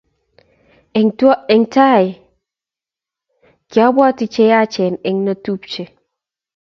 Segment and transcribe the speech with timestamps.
[1.55, 2.05] eng tai
[3.71, 5.83] kyabwoti cheyachen eng notupche